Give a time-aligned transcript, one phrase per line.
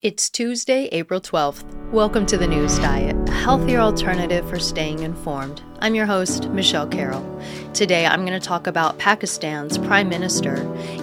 [0.00, 1.64] It's Tuesday, April 12th.
[1.90, 5.60] Welcome to the News Diet, a healthier alternative for staying informed.
[5.80, 7.42] I'm your host, Michelle Carroll.
[7.74, 10.58] Today I'm going to talk about Pakistan's Prime Minister,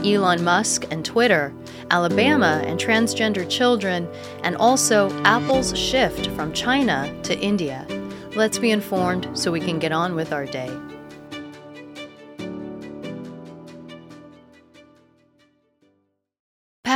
[0.06, 1.54] Elon Musk and Twitter,
[1.92, 4.08] Alabama and transgender children,
[4.44, 7.86] and also Apple's shift from China to India.
[8.34, 10.72] Let's be informed so we can get on with our day.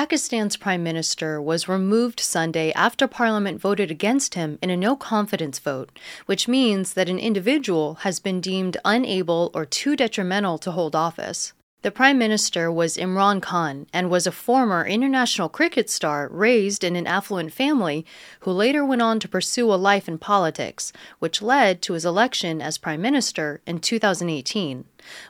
[0.10, 5.60] Pakistan's prime minister was removed Sunday after parliament voted against him in a no confidence
[5.60, 10.96] vote, which means that an individual has been deemed unable or too detrimental to hold
[10.96, 11.54] office.
[11.82, 16.98] The Prime Minister was Imran Khan and was a former international cricket star raised in
[16.98, 18.06] an affluent family
[18.42, 22.62] who later went on to pursue a life in politics, which led to his election
[22.62, 24.84] as Prime Minister in 2018.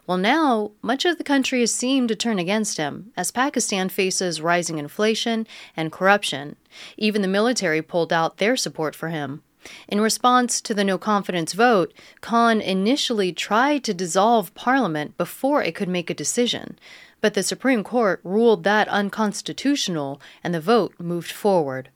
[0.07, 4.41] Well, now, much of the country has seemed to turn against him as Pakistan faces
[4.41, 5.45] rising inflation
[5.77, 6.55] and corruption.
[6.97, 9.43] Even the military pulled out their support for him.
[9.87, 15.75] In response to the no confidence vote, Khan initially tried to dissolve parliament before it
[15.75, 16.79] could make a decision,
[17.21, 21.89] but the Supreme Court ruled that unconstitutional and the vote moved forward.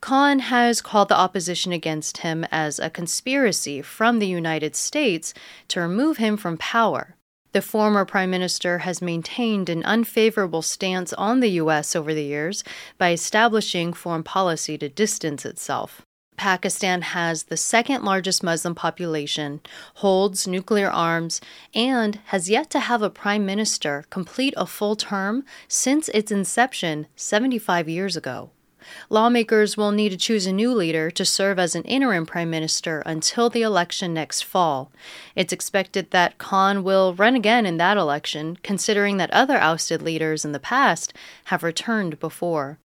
[0.00, 5.34] Khan has called the opposition against him as a conspiracy from the United States
[5.68, 7.16] to remove him from power.
[7.52, 11.96] The former prime minister has maintained an unfavorable stance on the U.S.
[11.96, 12.62] over the years
[12.96, 16.02] by establishing foreign policy to distance itself.
[16.40, 19.60] Pakistan has the second largest Muslim population,
[19.96, 21.38] holds nuclear arms,
[21.74, 27.06] and has yet to have a prime minister complete a full term since its inception
[27.14, 28.48] 75 years ago.
[29.10, 33.02] Lawmakers will need to choose a new leader to serve as an interim prime minister
[33.04, 34.90] until the election next fall.
[35.36, 40.46] It's expected that Khan will run again in that election, considering that other ousted leaders
[40.46, 41.12] in the past
[41.44, 42.78] have returned before.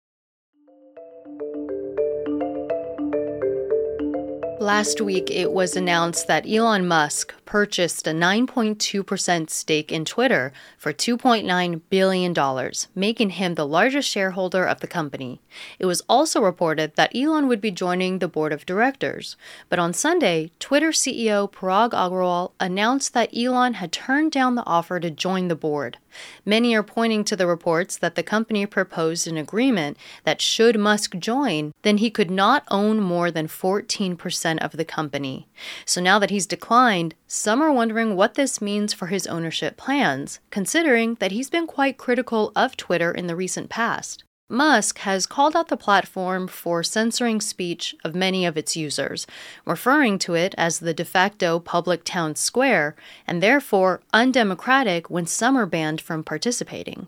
[4.65, 10.91] Last week, it was announced that Elon Musk purchased a 9.2% stake in Twitter for
[10.91, 15.39] $2.9 billion, making him the largest shareholder of the company.
[15.77, 19.37] It was also reported that Elon would be joining the board of directors.
[19.69, 24.99] But on Sunday, Twitter CEO Parag Agrawal announced that Elon had turned down the offer
[24.99, 25.99] to join the board.
[26.43, 31.15] Many are pointing to the reports that the company proposed an agreement that should Musk
[31.17, 35.47] join, then he could not own more than 14% of the company.
[35.85, 40.39] So now that he's declined, some are wondering what this means for his ownership plans,
[40.49, 44.24] considering that he's been quite critical of Twitter in the recent past.
[44.47, 49.25] Musk has called out the platform for censoring speech of many of its users,
[49.65, 52.95] referring to it as the de facto public town square
[53.25, 57.07] and therefore undemocratic when some are banned from participating.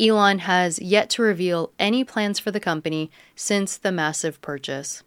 [0.00, 5.02] Elon has yet to reveal any plans for the company since the massive purchase.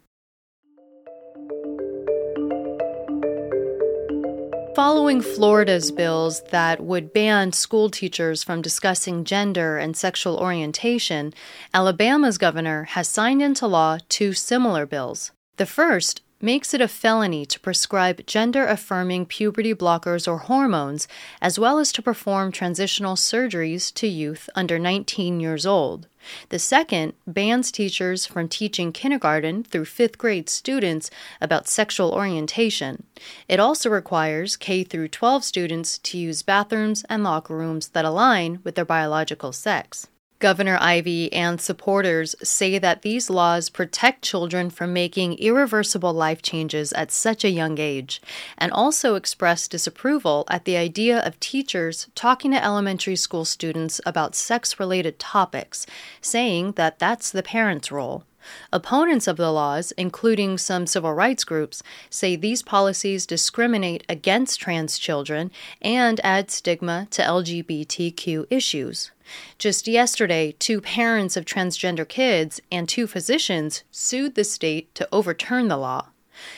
[4.74, 11.32] Following Florida's bills that would ban school teachers from discussing gender and sexual orientation,
[11.72, 15.30] Alabama's governor has signed into law two similar bills.
[15.58, 21.08] The first makes it a felony to prescribe gender affirming puberty blockers or hormones,
[21.40, 26.06] as well as to perform transitional surgeries to youth under 19 years old.
[26.50, 31.10] The second bans teachers from teaching kindergarten through fifth grade students
[31.40, 33.04] about sexual orientation.
[33.48, 38.60] It also requires K through 12 students to use bathrooms and locker rooms that align
[38.64, 40.08] with their biological sex.
[40.44, 46.92] Governor Ivey and supporters say that these laws protect children from making irreversible life changes
[46.92, 48.20] at such a young age,
[48.58, 54.34] and also express disapproval at the idea of teachers talking to elementary school students about
[54.34, 55.86] sex related topics,
[56.20, 58.24] saying that that's the parent's role.
[58.72, 64.98] Opponents of the laws, including some civil rights groups, say these policies discriminate against trans
[64.98, 65.50] children
[65.80, 69.10] and add stigma to LGBTQ issues.
[69.58, 75.68] Just yesterday, two parents of transgender kids and two physicians sued the state to overturn
[75.68, 76.08] the law.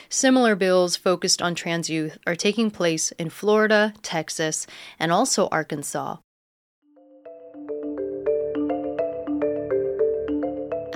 [0.08, 4.66] Similar bills focused on trans youth are taking place in Florida, Texas,
[4.98, 6.16] and also Arkansas.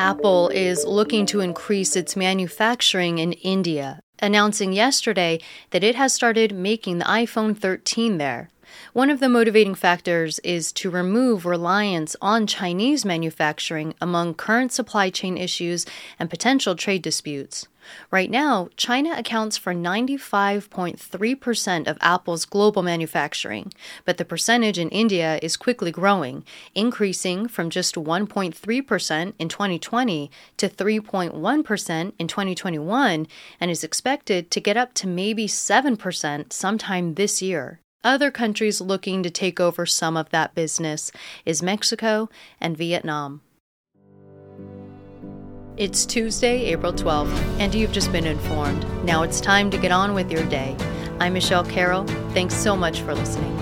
[0.00, 5.38] Apple is looking to increase its manufacturing in India, announcing yesterday
[5.72, 8.48] that it has started making the iPhone 13 there.
[8.92, 15.10] One of the motivating factors is to remove reliance on Chinese manufacturing among current supply
[15.10, 15.86] chain issues
[16.18, 17.68] and potential trade disputes.
[18.10, 23.72] Right now, China accounts for 95.3% of Apple's global manufacturing,
[24.04, 26.44] but the percentage in India is quickly growing,
[26.74, 33.26] increasing from just 1.3% in 2020 to 3.1% in 2021,
[33.60, 37.80] and is expected to get up to maybe 7% sometime this year.
[38.02, 41.12] Other countries looking to take over some of that business
[41.44, 43.42] is Mexico and Vietnam.
[45.76, 48.86] It's Tuesday, April 12th, and you've just been informed.
[49.04, 50.76] Now it's time to get on with your day.
[51.18, 52.04] I'm Michelle Carroll.
[52.32, 53.54] Thanks so much for listening.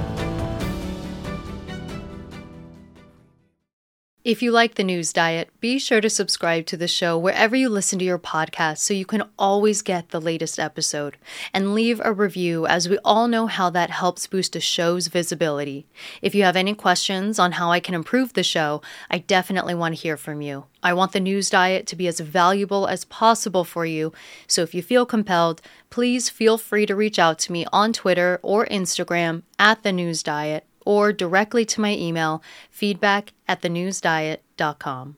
[4.29, 7.71] If you like the news diet, be sure to subscribe to the show wherever you
[7.71, 11.17] listen to your podcast so you can always get the latest episode.
[11.55, 15.87] And leave a review, as we all know how that helps boost a show's visibility.
[16.21, 19.95] If you have any questions on how I can improve the show, I definitely want
[19.95, 20.67] to hear from you.
[20.83, 24.13] I want the news diet to be as valuable as possible for you,
[24.47, 28.41] so if you feel compelled, please feel free to reach out to me on Twitter
[28.43, 35.17] or Instagram at the news diet or directly to my email, feedback at thenewsdiet.com.